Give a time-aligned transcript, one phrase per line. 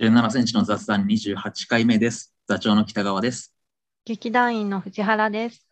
[0.00, 2.32] 17センチの雑談28回目です。
[2.46, 3.52] 座長の北川です。
[4.04, 5.66] 劇団員の藤原です。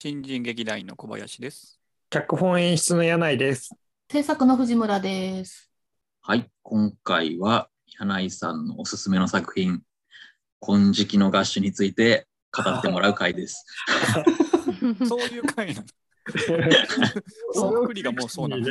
[0.00, 1.80] 新人劇団員の小林です。
[2.08, 3.74] 脚本演出の柳井です。
[4.08, 5.68] 制作の藤村です。
[6.20, 9.82] はい、今回は柳井さんのおすすめの作品、
[10.60, 13.66] 金色の合手について語ってもらう回です。
[15.08, 15.86] そういう回なの。
[17.52, 18.64] そっくりがもうそうなの。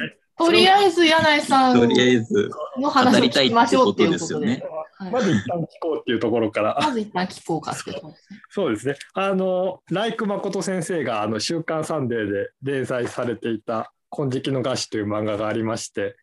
[0.46, 4.64] とりあえず柳井さんとりあえず、の話を聞きましょうっていうことで語りたいって。
[4.68, 6.77] はいまず一旦聞こうっていうところから。
[6.80, 8.40] まず一旦聞こうかってことですね。
[8.49, 8.96] そうですね。
[9.16, 16.16] あの、ライク誠先生が、あの、週刊サンデーで連載されていた、金色の合手という漫画がありまして、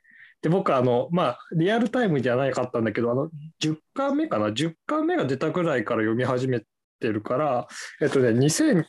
[0.42, 3.28] で、僕、あの、まあ、リアルタイムじゃないかったんだけど、あの、
[3.60, 6.62] 10巻目かな ?10 巻目が出たぐらいから読み始め
[6.98, 7.68] てるから、
[8.00, 8.84] えっとね、2002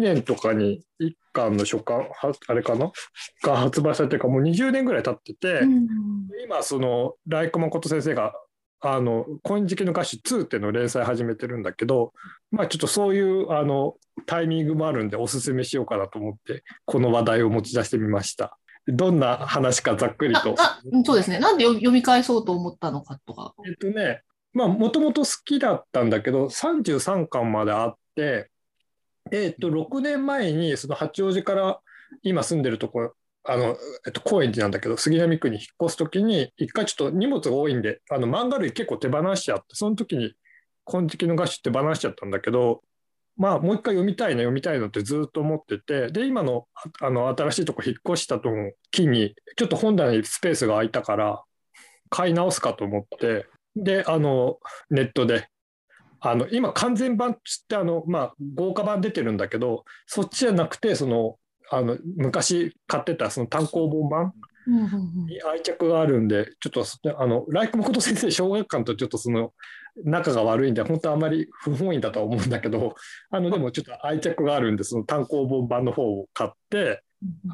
[0.00, 2.90] 年とかに1巻の初巻、はあれかな？
[3.42, 5.62] が発売されてるから、もう20年ぐらい経ってて、
[6.44, 8.32] 今そのライク誠先生が
[8.80, 12.12] あの「金色の歌手2」っていうのを連載始めてるんだけど
[12.50, 13.96] まあちょっとそういうあの
[14.26, 18.56] タイミングもあるんでおすすめしようかなと思ってこの話題を持ち出してみました。
[18.86, 20.54] どんな話かざっくりと。
[21.04, 21.38] そうですね。
[21.38, 23.54] なんで読読み返そうと思ったのかとか。
[23.66, 24.22] えっとね
[24.58, 28.50] まあもともと好きだったんだけど33巻まであって
[29.30, 31.78] でえっと6年前にその八王子から
[32.24, 33.12] 今住んでるとこ
[33.44, 40.32] あの、えっと、高円寺なんだけど杉並区に引っ越す時に一回ちょっと荷物が多いんであの漫画類結構手放しちゃってその時に
[40.84, 42.82] 「金色の合手」って手放しちゃったんだけど
[43.36, 51.44] まあもう一回読みたいな読みたいなってずっと思っててで今のああの新しいとこ引っ越したとの機にちょっと本棚にスペースが空いたから
[52.10, 53.46] 買い直すかと思って
[53.84, 54.58] であの
[54.90, 55.48] ネットで
[56.20, 57.36] あの今完全版っ
[57.68, 61.36] てあの、まあ、豪華版出てるんだけどそっちじゃなくてその
[61.70, 64.32] あの昔買ってたその単行本版
[65.26, 69.52] に愛着があるんでちょっとそあのライク誠先生小学館とちょっとその
[70.04, 72.94] 仲が悪いんで本当はあまり不本意だとは思うんだけど
[73.30, 77.02] あのでもちょっと愛着があるんでその単行本版の方を買って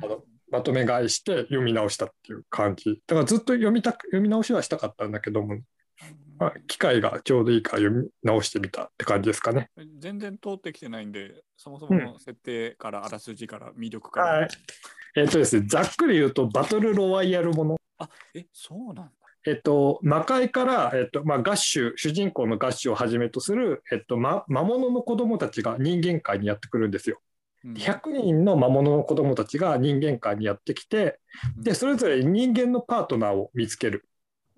[0.03, 3.01] あのまとめ買いして読み直したっていう感じ。
[3.09, 5.59] だからずっと読みたく読み直しはしたかったんだけども、
[6.39, 9.71] まあ、機会がちょうどいいから読み直してみたって感じですかね。
[9.99, 14.27] 全然通ってきてないんで、そもそもの設定から、あらすじから、魅力から。
[14.27, 14.49] はい
[15.17, 17.77] えっとですね、ざっくり言うとバトルロワイヤルもの。
[17.99, 19.13] あ、え、そうなんだ。
[19.47, 27.21] えっと、魔界から、えっとまあ、ガッシュ主人公のガッシュをはじめとする、えっとま、魔物の子供たちが人間界にやってくるんですよ。
[27.65, 31.19] うん100人の魔物の子供たちが人間界にやってきて
[31.57, 34.07] でそれぞれ人間のパートナーを見つける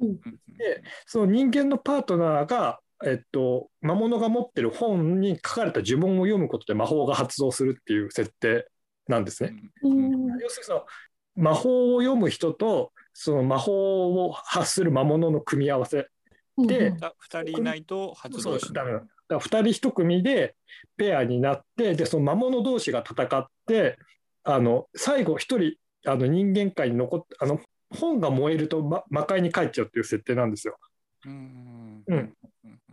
[0.00, 0.20] うん
[0.58, 8.66] でその人間のパートナーが、えっと、魔物が持ってる本に書かれた呪文を読むことで魔法が発動するっていう設定
[9.06, 9.52] なんですね。
[9.82, 10.26] うん。
[10.40, 10.86] 要するにその
[11.36, 16.08] 魔法を読む人とその魔法を発する魔物の組み合わせ。
[16.56, 17.04] でうん。
[17.04, 18.72] あ二人いないと発動しない。
[18.72, 18.98] ダメだ。
[19.00, 20.56] だから2人1組で
[20.96, 23.98] ペアになってでその魔物同士が戦って
[24.44, 25.74] あの最後1人
[26.06, 27.60] あの人間界に残ってあの
[27.90, 30.76] 本が燃えると、ま、魔界に帰っちゃうっていう設定なんですよ。
[31.24, 32.32] うんうん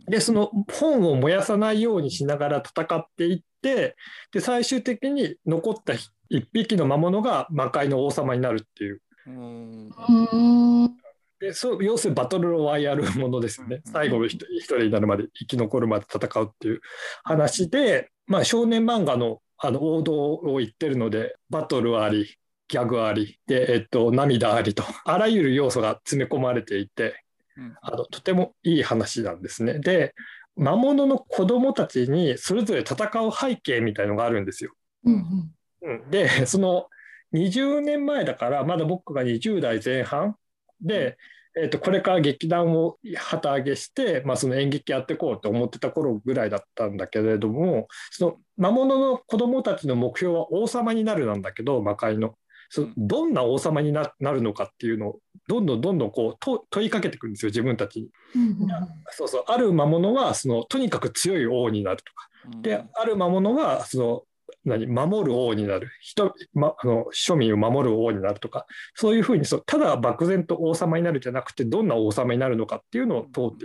[0.06, 3.96] でその本を燃やさないようにしながら戦っていって
[4.32, 9.00] で最終的に残った1匹の魔物が魔界の王様になるっていう。
[9.26, 9.90] うん。
[10.32, 10.96] うん
[11.40, 13.82] でそう要するにバトルロワイヤルものですよね。
[13.84, 13.92] うん。
[13.92, 16.80] 最後の一一人になるまで生き残るまで戦うっていう
[17.22, 22.36] 話で、まあ、少年漫画のあの王道を言ってるのでバトルあり
[22.74, 27.22] ギャグありで、えっと、涙ありとあらゆる要素が詰め込まれていて
[27.56, 29.78] うんあのとてもいい話なんですね。
[29.78, 30.12] で
[30.56, 34.72] 魔物の子供たちにそれぞれ戦う背景みたいのがあるんですよ。
[35.04, 35.52] うん
[35.82, 36.88] うんでその
[37.32, 40.34] 20年前だからまだ僕が20代前半
[40.80, 41.16] で、
[41.56, 52.34] えー、とこれから劇団を旗揚げして、まあ、その演劇やっていこうと思ってた頃ぐらいだったんだけれどもその魔物の子供たちの目標は王様になるなんだけど魔界の。
[52.68, 58.08] そのどんな王様にななるのかっていうのをどんどんどんどんこうと問いかけていくんですよ自分たちに。
[58.36, 58.68] うん
[59.10, 62.28] そうそうある魔物はそのとにかく強い王になるとか。
[62.62, 64.22] である魔物はその
[64.64, 65.90] 何守る王になる。
[66.00, 68.66] 人、ま、あの庶民を守る王になるとか。
[68.94, 73.58] そういうふうにそうただ漠然と王様になるんじゃなくてどんな王様になるのかっていうのを通っ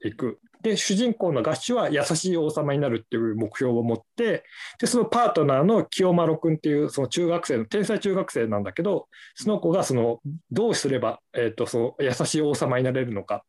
[0.00, 0.40] ていく。
[0.64, 4.44] で主人公のガッシュは優しい王様になるっていう目標を持って
[4.80, 10.20] でそのパートナーの清丸君っていうその中学生の天才中学生なんだけどその子がその
[10.50, 13.40] どうすれば、えー、とその優しい王様になれるのかっ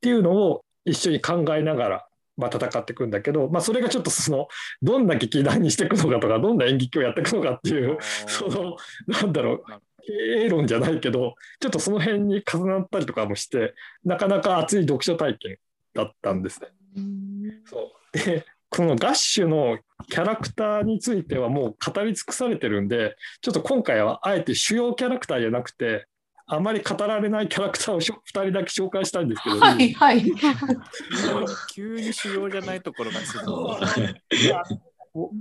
[0.00, 2.06] ていうのを一緒に考えながら、
[2.36, 4.48] まあ、戦っていくんだけど、まあ、それがちょっとその
[4.82, 8.76] どんな劇団にしていくのかとかどんな演劇をやっていくのかっていうその
[9.06, 9.64] なんだろう
[10.00, 10.12] 経
[10.46, 13.74] 営論じゃないけど、ちょっとその辺に重なったりとかもして、
[14.04, 15.58] なかなか熱い読書体験
[15.94, 16.68] だったんですね。
[17.64, 19.78] そうでこのガッシュの
[20.08, 26.06] キャラクターについてはもう語り尽くされてるんでちょっと今回はあえて主要キャラクターじゃなくて
[26.46, 30.24] あまり語られないキャラクターをしょ2人だけ紹介したいんですけど、はいはい。
[31.72, 33.80] 急に主要じゃないところがすごい。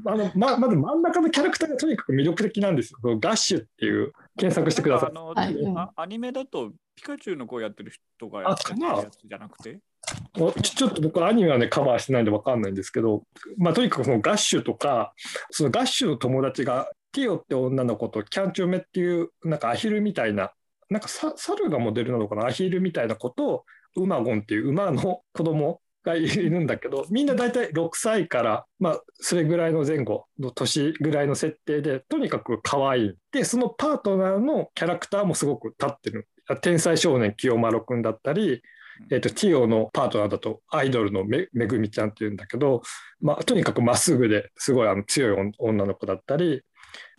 [0.05, 2.99] あのままず真ん中のキャラクターがとにかく魅力的なんですよ。
[3.01, 5.13] このガッシュっていう検索してくださいあ。
[5.13, 9.75] の、はいあアニメだとピカチュウの声やってる人がやってるやつじゃなくて？
[9.75, 9.88] お
[10.33, 13.23] ちょっと僕アニメはねカバーしてないんで分かんないんですけど、
[13.57, 15.13] まあ、とにかくそのガッシュとか
[15.51, 20.51] そのガッシュの友達がティオって女の子とキャンチョメっていうなんかアヒルみたいな
[20.89, 23.65] なんかサ猿がモデルなのかなアヒルみたいな子と
[23.95, 33.13] ウマゴンっていう馬の子供がいるんだけどみんな大体6歳から、まあ、それぐらいの前後の年ぐらいの設定でとにかく可愛い。
[33.31, 36.27] でそのパートナーのキャラクターもすごく立ってる。
[36.61, 38.63] 天才少年清丸くんだったり
[39.11, 42.81] えー、とティオのパートナーだとアイドルのめめぐみちゃんっていうんだけど、
[43.21, 46.61] まあ、とにかくまっすぐですごいあの強い女の子だったり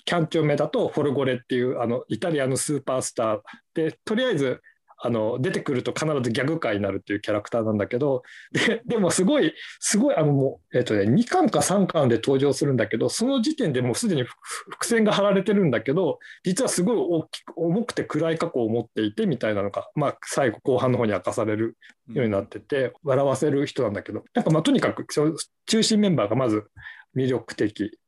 [0.05, 3.41] キャンチョメだとフォルゴレっていうあのイタリアのスーパースター
[3.75, 4.61] でとりあえず
[5.03, 21.77] あの出てくると必ずギャグ界になるっていうキャラクターなんだけど ででもすごいすごいあのもう、えーとね、2巻か3巻で登場するんだけどその時点でもうすでに伏線が張られてるんだけど実はすごい大きく重くて暗い過去を持っていてみたいなのが、まあ、最後後半の方に明かされる
[22.09, 25.07] ようになってて、笑わせる人なんだけどなんかまあとにかく
[25.67, 26.67] 中心メンバーがまず
[27.17, 27.99] 魅力的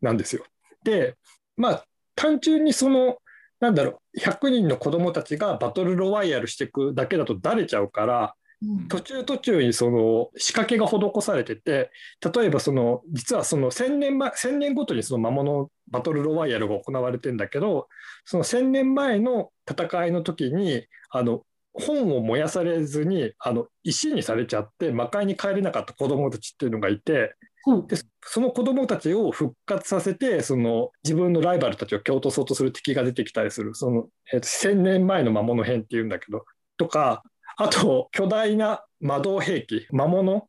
[0.00, 0.44] なんですよ。
[0.84, 1.16] で
[1.56, 3.18] まあ単純にその
[3.60, 8.88] なんだろう100人の子どもたちがバトルロワイヤルしていくだけだとだれちゃうからうん。
[8.88, 11.90] 途中途中にその仕掛けが施されてて
[12.34, 17.88] 例えばその実はその1000年前1000年ごとにその魔物バトルロワイヤルが行われてんだけど
[18.24, 21.42] その1000年前の戦いの時にあの
[21.72, 27.86] 本を燃やされずにあの石にされちゃって魔界に帰れなかった子どもたちっていうのがいてほう。
[27.86, 33.74] でその子どもたちを復活させてその自分のライバルたちを蹴落とそうとする敵が出てきたりする。
[33.74, 36.44] その、えーと1000年前の魔物編っていうんだけど
[36.76, 37.22] とか
[37.56, 40.48] あと巨大な魔導兵器魔物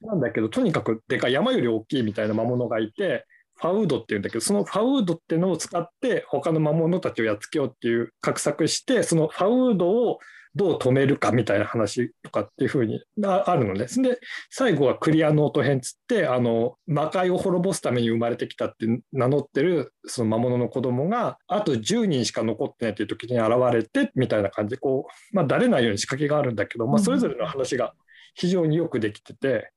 [0.00, 3.26] なんだけどとにかくでかい山より大きいみたいな魔物がいて
[3.58, 10.18] ファウードっていうんだけどそのファウードっていうのを使って他の魔物たちをやっつけようっていう画策してそのファウードを
[10.56, 13.86] どう止めるかみたいな話とかっていうふうにああるのね。
[13.86, 14.18] で
[14.50, 27.92] 最後はクリアノート編つってあの魔界を滅ぼすために生まれてきたって名乗ってるその魔物の子供があと10人しか残ってないっていう時に現れてみたいな感じでこう、まあ、だれないように仕掛けがあるんだけど、まあ、それぞれの話が
[28.34, 29.72] 非常によくできてて。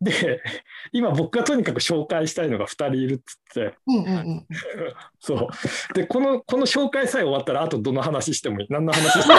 [0.00, 0.40] で
[0.92, 3.74] 今僕がとにかく紹介したいのが2人いるっつって。
[3.86, 4.46] うんうんうん。
[5.20, 5.48] そう。
[5.94, 8.66] でこのこの紹介さえ終わったらあとどの話してもいい。
[8.70, 9.34] 何の話しても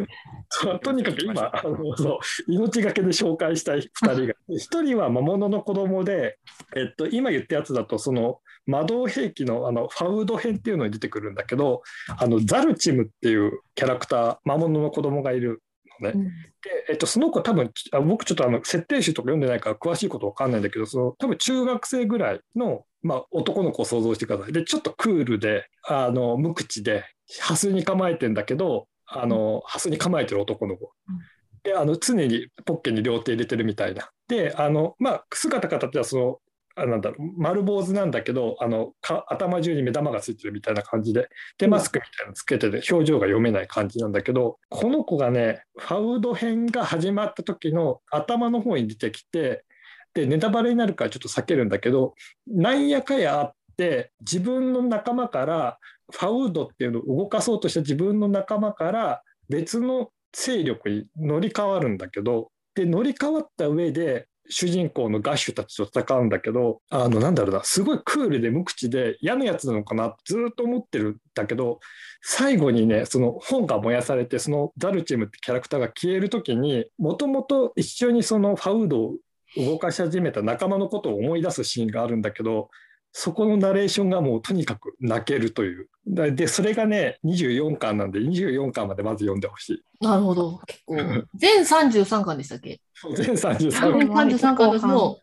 [0.00, 0.78] いい。
[0.82, 2.18] とにかく今あのそう。
[2.48, 4.34] 命がけで紹介したい2人が。
[4.48, 6.38] 1人は魔物の子供で、
[6.74, 11.82] えっと、今言ったやつだとその魔導兵器のあのファウード編っていうのに出てくるんだけど
[12.18, 15.62] あのザルチムっていうキャラクター魔物の子供がいる
[16.00, 16.12] のね。
[16.14, 16.24] うん
[16.66, 27.04] で、えっと、その子多分あ僕ちょっとあの設定集とか読んでないから詳しいことわかんないんだけどその多分中学生ぐらいの、まあ、男の子を想像してくださいでちょっとクールであの無口で
[27.40, 30.92] ハスに構えてんだけどあのハスに構えてる男の子。
[31.08, 31.16] うん
[31.62, 34.08] であの常にポッケに両手入れてるみたいな。
[34.28, 36.38] であの、まあ、姿形はその
[36.76, 41.28] あなんだろう丸坊主なんだけどあのか頭中に目玉がついてるみたいな感じで
[41.58, 49.64] でマスクみたいなのつけてて表情が読めない感じなんだけどこの子がねファウド編が始まった時の頭の方に出てきて
[50.12, 52.14] でネタバレになるからちょっと避けるんだけど
[52.46, 55.78] なんやかやあって自分の仲間から
[56.12, 71.80] ファウドっていうのを動かそうとした自分の仲間から別の勢力に乗り換わるんだけどで乗り換わった上で主人公のガッシュたちと戦うんだけどあのなんだろうなすごいクールで無口で嫌なやつなのかなってずっと思ってるんだけど
[72.22, 79.14] 最後にねその本が燃やされてそのザルチムってキャラクターが消える時にもともと一緒にそのファウードを
[79.56, 82.68] 動かし始めた仲間のことを思い出すシーンがあるんだけど
[83.18, 85.88] そこのナレーションがもうとにかく泣けるという。
[86.06, 90.04] だでそれがね24巻なんで24巻までまず読んでほしい。
[90.04, 90.60] なるほど。
[90.66, 90.96] 結構。
[91.34, 92.78] 全33巻でしたっけ？
[93.16, 94.28] 全33全巻。
[94.28, 95.16] 33巻ですの。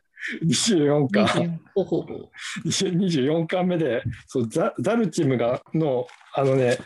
[0.43, 1.59] 24巻。
[1.75, 2.01] ほうほう。
[2.01, 2.29] ほう。
[2.65, 6.79] 24巻目でそうザザルチムがのあのね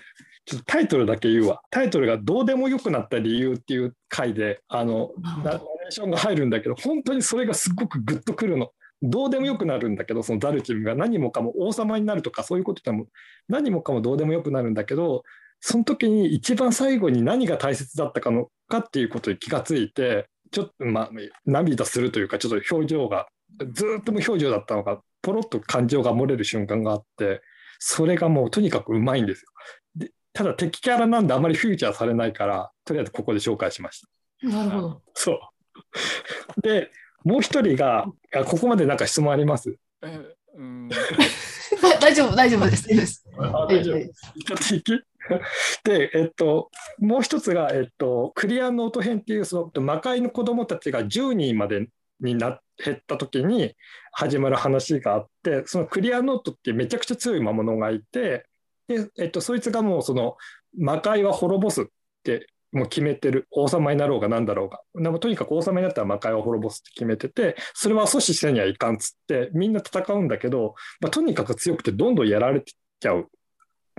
[0.45, 1.61] ちょっとタイトルだけ言うわ。
[1.71, 8.71] タイトルが「どうでもよくなった理由」っていう回であのナナレーションが入るんだけど本当にそれがすごくグッとくるの
[9.01, 13.07] どうでもよくなるんだけどそのザルチムが何もかも王様になるとかそういうことでも
[13.47, 15.23] 何もかもどうでもよくなるんだけど
[15.59, 21.09] その時に一番最後に何が大切だったかのかっていうことに気がついてちょっとまあ
[21.45, 23.27] 涙するというかちょっと表情が
[23.73, 27.41] ずっと無表情だったのがポロッと感情が漏れる瞬間があって
[27.79, 29.47] それがもうとにかくうまいんですよ。
[29.95, 34.01] でただ敵キャラなんであまりフューチャーされないからとりあえずここで紹介しまし
[34.41, 34.47] た。
[34.47, 35.01] なるほど。
[35.13, 36.91] そうで
[37.27, 39.75] もう一人があここまでなんか質問あります？
[40.01, 40.19] え
[40.55, 40.89] うん
[41.99, 42.87] 大丈夫、大丈夫です。
[42.87, 43.25] 大丈夫です。
[43.37, 45.03] あ大丈夫。
[45.83, 51.87] で、えっと、もう一つが、えっと、クリアノート編っていうその魔界の子供たちが10人まで
[52.21, 53.75] にな減った時に
[54.11, 58.45] 始まる話があってそのクリアノートってめちゃくちゃ強い魔物がいて
[58.87, 60.37] で、えっと、そいつがもうその
[60.77, 61.85] 魔界は滅ぼすっ
[62.23, 63.47] てもう決めてる。
[63.51, 64.81] 王様になろうが何だろうが。
[65.01, 73.29] でもとにかく王様になったら魔界を滅ぼすって決めててそれは阻止せにはいかんっつってみんな戦うんだけど、まあ、とにかく強くてどんどんやられてっちゃう。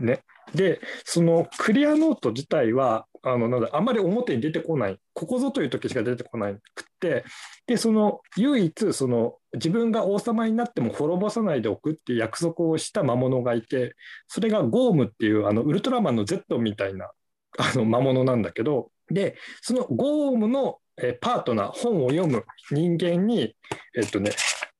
[0.00, 0.20] ね、
[0.54, 4.98] でそのクリアノート自体はあのなんだあんまり表に出てこない。
[5.12, 6.58] ここぞという時しか出てこなくっ
[7.00, 7.24] て。
[7.66, 13.94] でその唯一その自分が王様になっても滅ぼさないでおくっていう約束をした魔物がいて
[14.26, 17.10] それがゴームっていうあのウルトラマンの Z みたいな
[17.58, 23.54] あの魔物なんだけどでそのゴームのえパートナー本を読む人間に
[23.96, 24.32] えっとね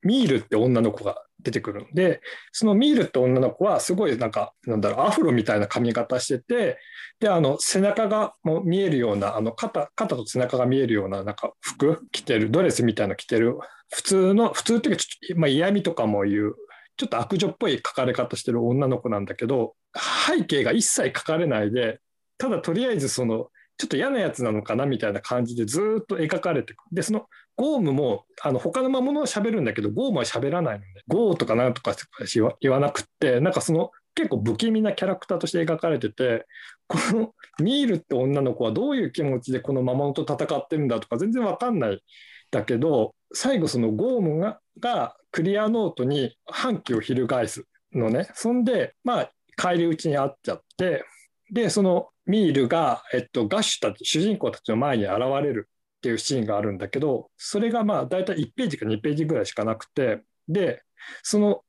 [0.02, 2.20] ミールって女の子が出てくるんで
[2.52, 6.78] そのミールって女の子はすごいなんかなんだろうアフロみたいな髪型してて
[7.20, 13.56] であの背中がもう見えるようなあの肩肩と背中が見えるようななんか服着てるドレスみたいなの着てる
[13.90, 15.02] 普通の普通っていうか、
[15.36, 16.56] まあ、嫌味とかも言う
[16.96, 19.74] ちょっと悪女っぽい書かれ方してる女の子なんだけど
[20.26, 22.00] 背景が一切書かれないで
[22.38, 26.82] ただとりあえずそのちょっと嫌なやつなのかなみたいな感じでずっと描かれてく。
[26.90, 27.26] でその
[27.56, 30.80] ゴームもあの他の魔物は喋るんだけどゴームは喋らないの。
[30.80, 31.94] でゴーとかなんとか
[32.60, 36.46] 言わなくってなんかその結構不気味なキャラクターとして描かれてて
[36.88, 42.02] このミールって女の子はどういう気持ちでこの魔物と戦ってるんだとか全然わかんない
[42.50, 48.28] だけど最後そのゴームががクリアノートに反旗を翻すのね。
[48.34, 51.04] そんでまあ返り討ちにあっちゃって
[51.52, 60.82] でそのミールが、えっと、ガッシュたち主人公たちの前に現れるっていうシーンがあるんだけどそれがまあ大体1ページか2ページぐらいしかなくてで
[61.22, 61.62] その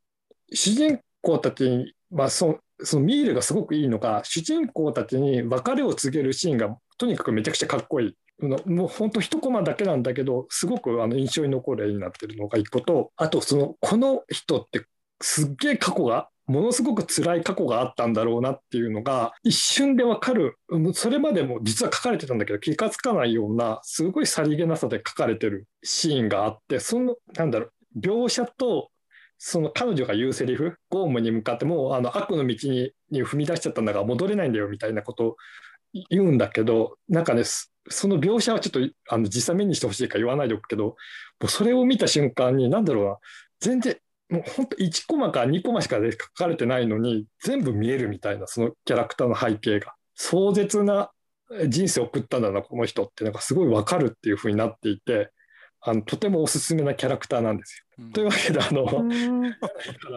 [0.51, 8.15] 主人公たちに、まあ、そそのミールがすごくいいのが主人公たちに別れを告げるシーンがとにかくめちゃくちゃかっこいい。
[8.41, 14.85] もう本当一コマだけなんだけどすごくあの印象に残る絵になってるのが一個とあとそのこの人って
[15.19, 20.57] すっげえ過去がものすごく辛い過去があったんだろうなっていうのが一瞬でわかる。
[20.93, 28.89] それまでも実は書かれてたんだけど気がつかないようなすごいさりげなさで書かれてるシーンがあってそのなんだろう描写と
[29.37, 35.37] その彼女が言うセリフゴームに向かってもうあの悪の道に踏み出しちゃったんだから戻れないんだよみたいなことを
[36.09, 37.43] 言うんだけどなんかね
[37.89, 40.95] その描写はちょっとあの実際目にしてほしいから言わないでおくけども
[41.43, 43.17] うそれを見た瞬間に何だろうな
[43.59, 43.97] 全然
[44.29, 49.93] もう本当1コマか2コマしか書かれてないのに全部見えるみたいなそのキャラクターの背景が。
[50.21, 51.11] 壮絶な
[51.69, 55.31] 人生を送ったんだなこの人ってなんかすごい分かるっていう風になっていて。
[55.81, 58.05] あのとてもおすすめなキャラクターなんですよ。
[58.05, 58.11] うん。
[58.11, 59.45] というわけであの、うん。
[59.47, 59.49] あ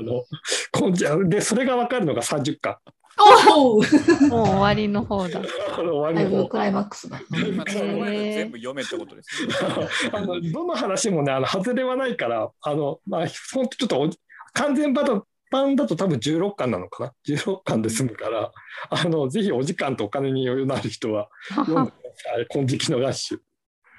[0.03, 0.25] の
[0.73, 2.77] こんじゃでそれが分かるのが30巻。
[4.29, 5.41] もう終わりの方だ。
[5.77, 6.37] 終わりの方。
[6.37, 7.21] だいぶクライマックスだ。
[7.31, 9.55] 全部読めってことですね。
[10.13, 14.11] あのどの話もねあの外れはないからあの、まあ、ほんとちょっとお
[14.55, 18.51] 完全版版だと多分16巻なのかな？16巻で済むから
[18.89, 22.47] あのぜひお時間とお金に余裕のある人は読んでください。
[22.49, 23.39] 金色のラッシュ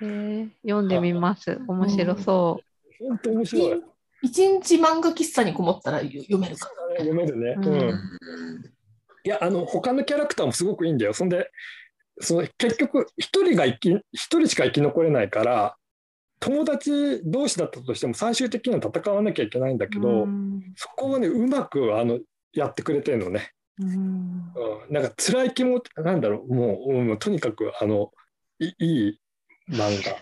[0.03, 0.49] へー。
[0.63, 1.59] 読んでみます。
[1.67, 2.59] 面白そ
[2.99, 3.81] 本当面白い。
[4.21, 6.69] 一日漫画喫茶にこもったら読めるか。
[6.97, 7.79] 読めるね、ううん。
[7.79, 7.99] うん。
[9.25, 11.13] いやあの他のキャラクターもすごくいいんだよ。
[11.13, 11.49] そんで
[12.19, 15.75] その結局一人が生き一人しか生き残れないから
[16.39, 19.89] 友達同士だったとしても最終的には戦わなきゃいけないんだう。
[19.89, 20.73] けど、うん。
[20.75, 22.19] そこをねうまくあの
[22.51, 23.89] やってくれてるのね、うん。
[23.89, 26.53] うん、なんか辛い気持ちなんだろう。
[26.53, 28.11] もう、うん、とにかくあの
[28.59, 29.19] いいい
[29.69, 30.17] 漫画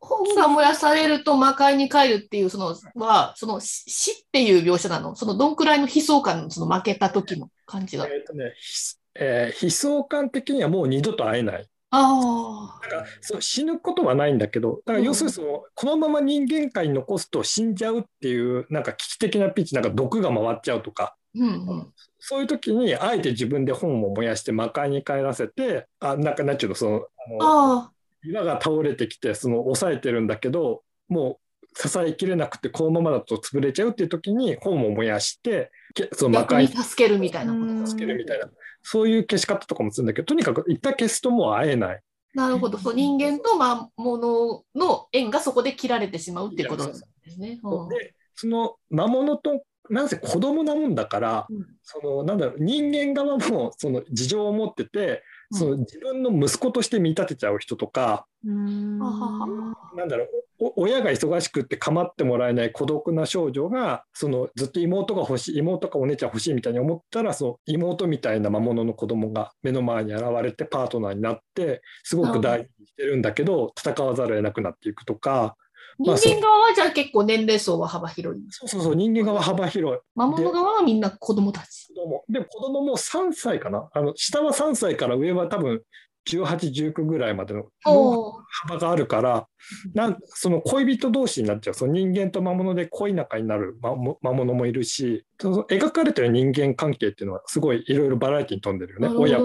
[0.00, 5.14] 本が燃やされると魔界に帰るっていうそのはその死死っていう描写なの？
[5.14, 8.06] そのどんくらいの悲壮感のその負けた時の感じが。
[8.06, 11.66] えっ、とね、ひえー悲壮感的にはもう二度と会えない。
[11.90, 12.80] ああ。
[12.82, 21.92] だからそう死ぬことはないんだけどだから要するにその、このまま人間界に残すと死んじゃうっていうなんか危機的なピッチなんか毒が回っちゃうとかうんうん。
[22.18, 27.06] そういう時にあえて自分で本を燃やして魔界に帰らせてあなんかなんちゅうのその
[27.40, 27.90] あ
[28.24, 38.48] 岩が倒れてきてその抑えてるんだけどもう支えきれなくてこのままだと潰れちゃうっていう時に本を燃やしてけその魔界に助けるみたいなことうんつけるみたいな
[38.82, 42.00] そういう消し方とかもするんだけどとにかく一回消すともう会えない。
[42.32, 42.78] なるほど。
[42.78, 47.60] そう人間と魔物の縁がそこで切られてしまうっていうことですね。
[47.62, 51.66] うんでその魔物となぜ子供なもんだから、うん。
[51.82, 58.98] そのなんだろう人間側もその事情を持っててその自分の息子として見立てちゃう人とか、うん。
[58.98, 60.28] なんだろう
[60.60, 75.54] お親が忙しくって構ってもらえない孤独な少女がそのずっと妹が欲しい妹かお姉ちゃん欲しいみたいに思ったらその妹みたいな魔物の子供が目の前に現れてパートナーになってすごく大事にしてるんだけど戦わざるを得なくなっていくとかま
[75.98, 78.42] 人あ間側はじゃあ結構年齢層は幅広い。
[78.50, 80.00] そうそうそう人間側幅広い。
[80.14, 81.88] 魔物側はみんな子供たち。
[81.88, 82.24] 子供。
[82.28, 83.88] でも子供も3歳かな。
[83.92, 85.82] あの下は3歳から上は多分
[86.28, 89.48] 1819ぐらいまでの幅があるから
[89.94, 91.74] なんその恋人同士になっちゃう。
[91.74, 93.94] その人間と魔物で恋仲になる魔
[94.32, 99.08] 物もいるしその描かれてる人間関係っていうのはすごいいろいろバラエティに富んでるよね。
[99.08, 99.38] なるほ親。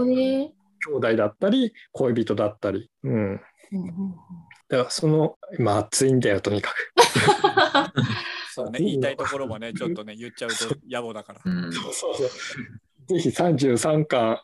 [0.87, 4.15] 兄弟だったり恋人だったり、うん、うんうん
[4.69, 6.93] だからその今熱いんだよとにかく。
[8.53, 11.41] そうね、言いたいところもね、ちょっとね、言っちゃうと野暮だから。
[11.43, 11.73] うん。
[11.73, 12.15] そうそう
[13.07, 14.39] ぜひ33巻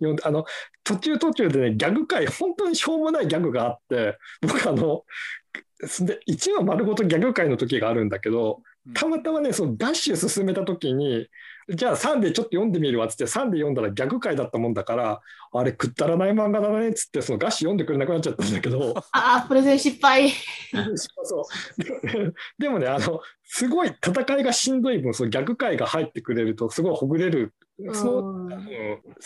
[0.00, 0.44] 読んで あの
[0.84, 5.04] 途中途中でねギャグ界本当にしょうもないギャグがあって僕あの
[6.00, 8.94] で1話丸ごとギャグ界の時があるんだけどうん。
[8.94, 11.28] たまたまねそのダッシュ進めた時に
[11.68, 15.20] じゃあ3でちょっと読んでみるわっつって3で読んだらギャグ界だったもんだから
[15.52, 18.94] あれくったらない漫画だねっつってそのガッシュ読んでくれなくなっちゃったんだけど。
[19.12, 20.30] ああ、プレゼン失敗。
[20.30, 22.34] そうそう。
[22.58, 27.54] でもねあのすごい戦いがしんどい分そのギャグ界が入ってくれるとすごいほぐれる。
[27.92, 28.62] そのうんうん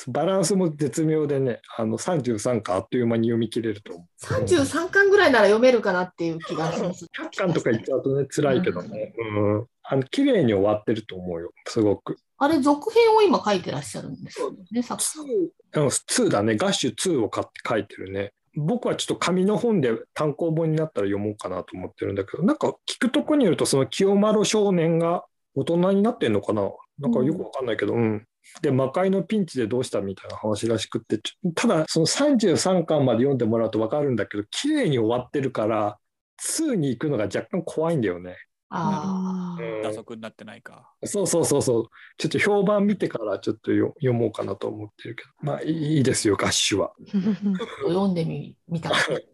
[0.09, 4.25] バランスも絶妙でね、あの33巻あっという間に読み切れると思う。
[4.25, 7.07] 33巻ぐらいなら読めるかなっていう気がします。
[7.07, 12.19] 100巻とか言っちゃうとね、辛いけどね、うん、あの綺麗に終わってると思うよ、すごく。
[12.38, 15.26] あれ、続編を今書いてらっしゃるんですよね、作者さん。
[15.26, 15.28] 2,
[15.75, 18.33] うん2だね、ガッシュ2を買って書いてるね。
[18.57, 26.71] 僕はちょっと紙の本で単行本になったら読もうかなと思ってるんだけど、なんか聞くとこによると、その清丸少年が大人になってんのかな？
[26.99, 28.26] なんかよくわかんないけど、うん。
[28.63, 31.21] で、魔界のピンチでどうしたみたいな話らしくって、
[31.54, 35.99] ただ、その33巻まで読んでもらうとわかるんだけど、綺麗に終わってるから、
[36.43, 38.37] 2に行くのが若干怖いんだよね。
[38.69, 39.63] ああ。
[39.63, 40.91] うん打足になってないか。
[41.05, 41.85] そうそうそうそう。
[42.19, 46.93] ちょっと評判見てからちょっとよ読もうかなと思ってるけど、まあいいですよ、ガッシュは。
[47.87, 49.26] 読んでみ見たかったで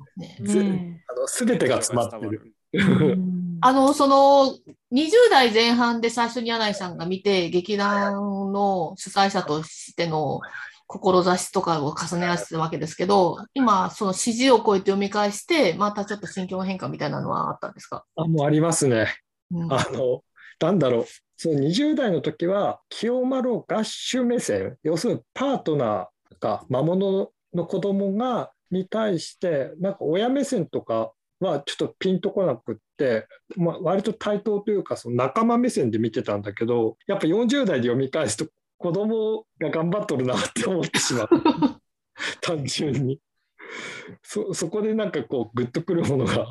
[0.44, 0.64] すね。
[0.70, 2.52] ねあの全てが詰まってる。
[3.64, 4.58] あの、その、
[4.92, 10.40] 20代前半で最初に柳井さんが見て、劇団の主催者としての
[10.92, 19.14] 志とかを重ね合わせたわけですけど、今、その指示を超えて読み返して、またちょっと心境の変化みたいなのはあったんですか、あもうありますね。
[19.50, 20.22] うんあの、
[20.60, 21.04] なんだろう。
[21.36, 33.26] その20代の時は、清丸をガッシュ目線、要するにパートナーが魔物の子供が、に対して、なんか親目線とかはちょっとピンとこなくって、
[33.56, 38.46] まあ、割と対等というか、その仲間目線で見てたんだけど、やっぱ40代で読み返すと、
[38.82, 41.28] 子供が頑張っとるなって思ってしまう。
[42.42, 43.20] 単純に。
[44.22, 46.48] そそこでなんかこう、グッとくるものが。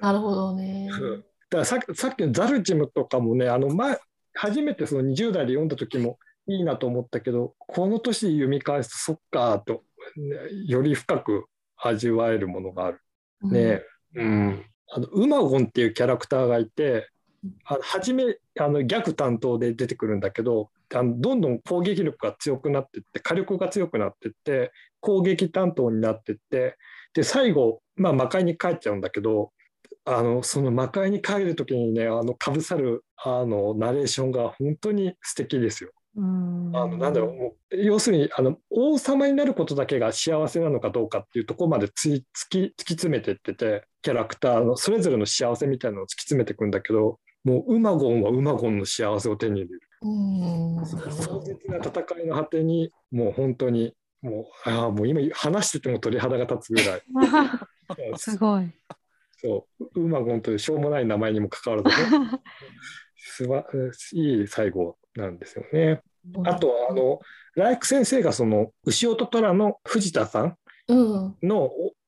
[0.00, 0.88] なるほどね。
[0.90, 4.00] だからささっきのザルチムとかもね、あの前、
[4.32, 9.84] 初めてその20代で読んだ時もいいなと思ったけど、この年で読み返すと、そっかと、
[10.16, 11.44] ねより深く
[11.76, 13.00] 味わえるものがある。
[13.42, 13.82] ね、
[14.14, 17.10] うん、あのウマゴンっていうキャラクターがいて、
[17.66, 26.76] あの初めあのギャグ担当で出てくるんだけどあのどんどん攻撃力が強くなってって火力が強くなってって攻撃担当になってって
[27.14, 29.52] で最後、まあ、魔界に帰っちゃうんだけど
[30.04, 35.90] あのその魔界に帰る時にねあのかぶさるあのナレーションが本当に素敵ですよ。
[36.16, 50.86] うんあのなんだろうもう要するにあの王様になることだけが幸せなのかどうかっていうところまで突き突き詰めてっててキャラクターのそれぞれの幸せみたいなのを突き詰めていくんだけどもうウマゴンはウマゴンの幸せを手に入れるうん。
[50.86, 57.02] 壮ど絶な戦いの果てにもう本当にもうああもう今話してても鳥肌が立つぐらい
[58.16, 58.70] すごい。
[59.40, 62.40] そうウマゴンというしょうもない名前にもかかわらずね
[63.16, 63.66] すば
[64.12, 66.02] いい最後なんですよね。
[66.44, 67.20] あとあの
[67.54, 70.56] ライク先生がその牛音虎の藤田さん
[70.88, 71.36] うん。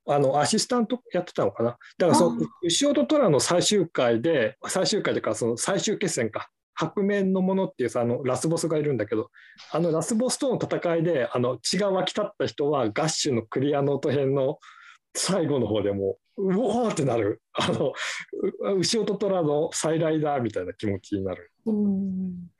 [0.09, 9.31] あのアシスタントやってたのかなだからそのあ牛音虎の最終回で最終回というかその最終決戦か白面のものっていうさあのラスボスがいるんだけど
[9.73, 14.59] あのラスボスとの戦いであの血が湧き立った人はガッシュのクリアノート編の
[15.15, 17.41] 最後の方でもうおーってなる。
[17.55, 17.95] あの
[18.75, 21.51] う牛音虎の再来だみたいな気持ちになる。
[21.65, 22.51] うん。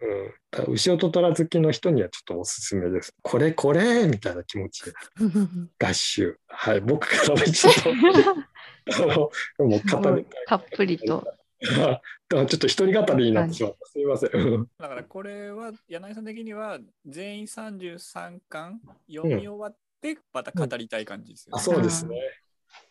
[0.67, 3.15] う牛音虎好きの人にはちょっとおすすめです。
[3.21, 4.83] これこれみたいな気持ち。
[5.79, 7.91] 合衆はい僕からはちょっと。
[8.97, 10.45] あのもう語りたい。
[10.47, 11.27] たっぷりと。
[11.67, 13.87] だからちょっと一人語りになってしまった。
[13.87, 14.31] すみません。
[14.33, 21.65] うんだからこれは柳井さん的には全員33巻読み終わってまた語りたい感じですよあね。
[21.65, 22.17] そうですね。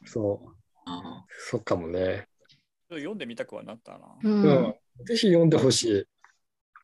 [0.06, 0.50] そう。
[0.86, 2.28] あそうかもね。
[2.90, 4.18] 読んでみたくはなったな。
[4.24, 4.76] ううんん。
[5.06, 6.06] ぜひ読んでほしい。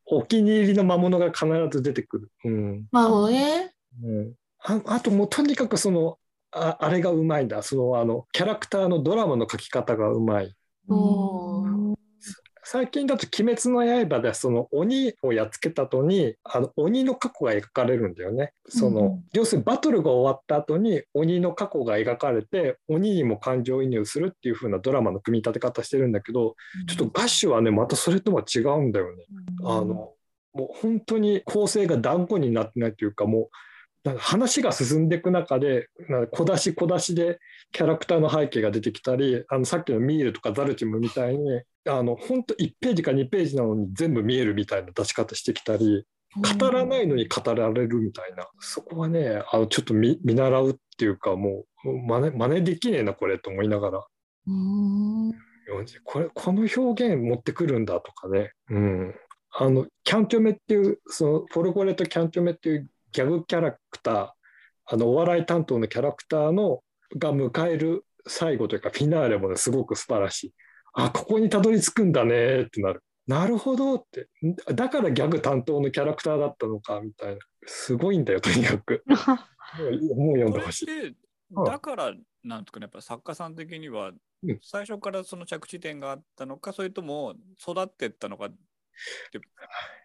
[0.06, 2.32] お気に入りの魔物が必ず出てくる。
[2.44, 2.88] うん。
[2.92, 3.74] なるほどね。
[4.04, 6.18] うん、ああともうとにかくその
[6.52, 10.56] ああれがうまいんだそのあのキャラクターのドラマの書き方がうまいうん
[12.64, 18.54] 最近だと「鬼滅の刃」でその鬼をやっつけた後にあの鬼の過去が描かれるんだよね。
[18.70, 26.56] その、うん要するにバトルが終わった後に鬼の過去が描かれて鬼にも感情移入するっていう風なドラマの組み立て方してるんだけど
[26.88, 29.26] ちょっとガッシュはねまたそれとは違うんだよね。
[29.64, 30.14] あの
[30.54, 33.50] もう本当に構成が団子になってないというかもう
[34.04, 35.88] なんか話が進んでいく中で
[36.32, 37.40] 小出し小出しで
[37.72, 46.06] キャラクターの背景が出てきたりあのさっきのミールとかザルチムみたいにあの本当1ページか2ページなのに全部見えるみたいな出し方してきたり
[46.60, 48.48] 語らないのに語られるみたいな。
[48.60, 54.08] そこはねあのちょっと見見習うっていうかもう真似真似できねえなこれと思いながら。
[54.48, 55.32] うん。
[56.04, 59.16] これこの表現持ってくるんだとかね、うん、
[59.54, 64.30] あのキャンチョメっていうそのフォルゴレとキャンチョメっていうギャグキャラクター
[64.86, 66.82] あのお笑い担当のキャラクターの
[67.18, 70.54] が迎える最後というかフィナーレもねすごく素晴らしい。
[70.94, 73.04] あここにたどり着くんだねってなる。
[73.28, 74.28] なるほどって。
[74.46, 77.40] んだからギャグ担当のキャラクターだったのかみたいな。
[77.66, 79.04] すごいんだよとにかく。
[79.08, 81.16] もう読んでほしい。
[81.66, 84.12] だからなんとかねやっぱ作家さん的には
[84.44, 84.60] うん。
[84.62, 88.50] 最初からその着地点があったのかそれとも育ってったのか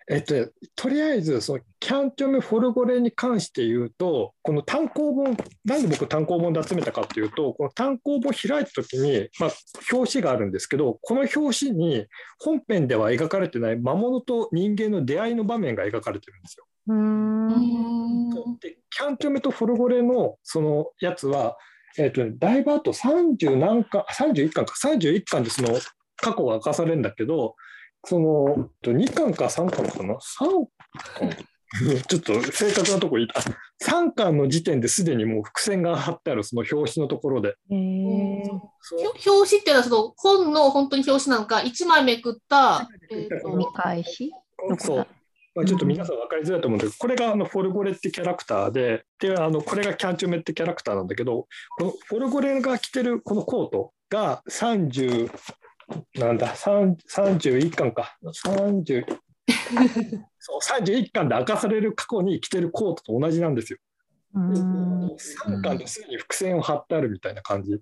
[0.08, 9.50] えっとね、とりあえずそのキャンチョメ・フォルゴレに関して言うとこの単行本なんで僕単行本で集めたかっていうとこの単行本開いた時に、まあ、
[9.92, 12.06] 表紙があるんですけどこの表紙に
[12.38, 16.66] 本編では描かれてない魔物と人間の出会いの場面が描かれてるんですよ。
[16.88, 21.56] うんでキャンチョメとフォルゴレのそのやつは、
[21.98, 25.70] えっとね、だいぶあと30何巻31巻か31巻でその
[26.16, 27.56] 過去が明かされるんだけど
[28.06, 30.66] その2巻か3巻かな？3
[31.18, 31.46] 巻。
[32.08, 33.40] ちょっと正確なとこ言いた
[33.84, 37.56] 3巻の時点ですでにもう伏線が貼ってあるその表紙のところで。
[37.68, 44.32] 表紙っていうのはその本の本当に表紙なのか、一枚めくった、え見返し？
[44.78, 45.06] そう。
[45.56, 51.46] まあ、ちょっと皆さん分かりづらいと思うんだけど、これがあのフォルゴレってキャラクターでであのこれがキャンチョメってキャラクターなんだけど
[51.78, 55.30] このフォルゴレが着てるこのコートが30
[56.14, 59.04] なんだ3 31巻か30
[60.38, 63.78] そう31巻で明かされる過去に着てるコートと同じなんですよ。
[64.36, 65.06] うん。
[65.16, 67.72] 3巻ですでに伏線を張ってあるみたいな感じ。
[67.72, 67.80] うん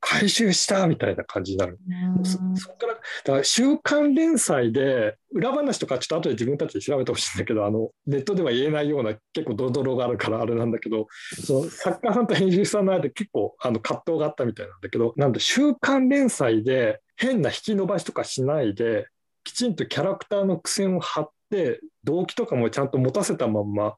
[0.00, 1.78] 回収したみたいな感じになる。
[2.16, 2.24] うん。
[2.24, 11.06] そそこからだから週刊連載で裏話とかちょっと後で自分たちで調べてほしいんだけどあのネットでは言えないような結構ドロドロがあるからあれなんだけど
[11.44, 19.08] その作家さんと編集者さんの間で結構あの葛藤があったみたいなんだけどなんで週刊連載で変な引き伸ばしとかしないで
[19.42, 23.94] きちんとキャラクターの苦戦を張って動機とかもちゃんと持たせたまんま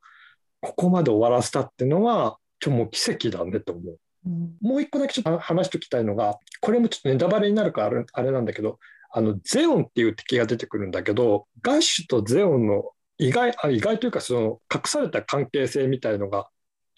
[0.61, 3.99] ここまで終わらせたっていうのはちょもう奇跡だねと思う。
[4.27, 8.81] うんもう一個だけちょっと話しておきたいのが、これもちょっとネタバレになるからあれあれなんだけど、
[9.13, 16.49] あのゼオンっていう敵が出てくるんだけど、ガッシュとゼオンの意外あ意外というかその隠された関係性みたいのが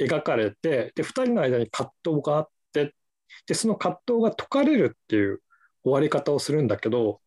[0.01, 2.95] 描かれて、で2人の間に葛藤があって、
[3.47, 5.41] でその葛藤が解かれるっていう
[5.85, 7.21] 終わり方をするんだけど、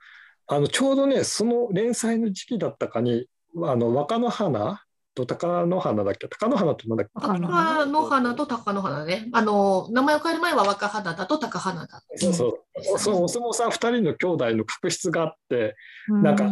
[0.48, 3.28] あのちょうどね、その連載の時期だったかに、
[3.64, 4.84] あの若乃花
[5.14, 7.12] と貴乃花だっけ、貴乃花ってなんだっけ？
[7.16, 9.28] わかんない若の花と高の花ね。
[9.34, 12.04] あの、名前を変える前は若花だと高花だ。
[12.16, 12.48] そうそ
[12.96, 15.76] う、そのお相撲さん2人の兄弟の確執があって、
[16.08, 16.52] なんか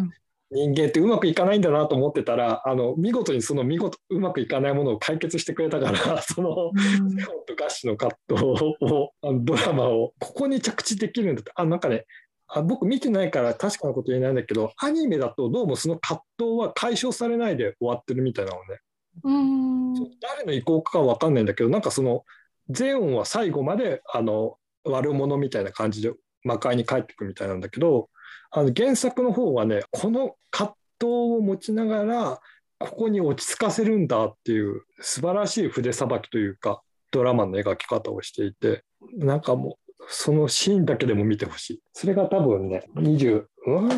[0.51, 7.09] 人間ってうまくいかないんだなと思ってたら、あの見事にその見事うまくいかないものを解決してくれたから、 そのうん。
[7.11, 8.43] セオンとガッシュの葛藤
[8.81, 12.05] を、あのドラマをここに着地できるんだって、あなんかね
[12.49, 18.79] あ、僕見てないから確かなこと言えないんだけど、アニメだとどうもその葛藤は解消されないで終わってるみたいなのね。
[19.23, 19.93] うん。
[20.21, 22.23] 誰の意向かは分かんないんだけどなんかその
[22.69, 28.09] ゼオンは最後まであの悪者みたいな感じで魔界に帰ってくみたいなんだけど
[28.51, 32.39] あの原作の方はねこの葛藤を持ちながら
[32.79, 36.81] ここに落ち着かせるんだっていう素晴らしい筆さばきというか
[37.11, 38.83] ドラマの描き方をしていて
[39.17, 41.81] なんかもうそのシーンだけでも見てほしい。
[41.93, 43.89] それが多分ね、20、うん、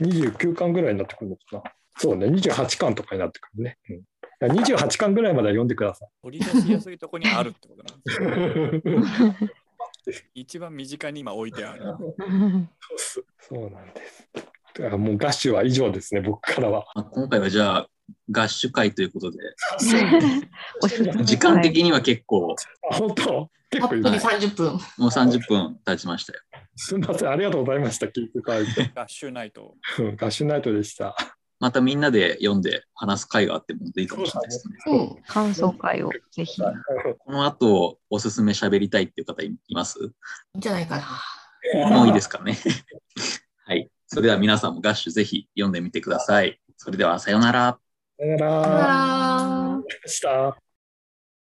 [0.00, 1.62] 29巻ぐらいになってくるのかな。
[1.96, 3.78] そうね、28巻とかになってくるね。
[3.88, 4.02] うん
[4.42, 6.08] いや28巻ぐらいまでは読んでください。
[6.22, 9.50] 取り出しやすいとこにあるってことなんですよ。
[10.34, 11.82] 一番身近に今置いてある。
[13.38, 14.28] そうなんです。
[14.32, 16.86] だからもうガッシュは以上ですね、僕からは。
[16.94, 17.90] まあ今回はじゃあ、
[18.30, 19.38] 合手会ということで、
[21.24, 22.56] 時間的には結構、
[22.90, 23.50] あ本当？
[23.70, 24.02] 結構いい。
[24.02, 24.72] 30分。
[24.72, 26.40] もう30分経ちましたよ。
[26.76, 28.06] すみません、ありがとうございました。
[28.06, 28.90] 聞いてくれて。
[28.94, 29.76] ガッシュナイト。
[29.98, 31.14] うんガッシュナイトでした。
[31.60, 34.74] またみんなで読んで話す会があってもいいかもしれないですね。
[34.86, 35.22] うん。
[35.26, 36.60] 感想会をぜひ。
[36.60, 39.98] この後、おすすめ喋りたいっていう方いいます？
[40.00, 40.02] い
[40.54, 41.90] いんじゃないかな。
[41.90, 42.56] もういいですかね。
[43.66, 43.90] はい。
[44.06, 46.58] それでは皆さんもガッシュぜひ読んでみてください。
[46.78, 47.78] それではさようなら。
[48.20, 48.52] Ta-da.
[48.62, 49.82] Ta-da.
[50.06, 50.58] Stop.